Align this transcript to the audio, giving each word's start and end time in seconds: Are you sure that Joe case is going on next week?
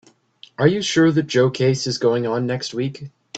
Are 0.57 0.65
you 0.67 0.81
sure 0.81 1.11
that 1.11 1.27
Joe 1.27 1.51
case 1.51 1.85
is 1.85 1.99
going 1.99 2.25
on 2.25 2.47
next 2.47 2.73
week? 2.73 3.11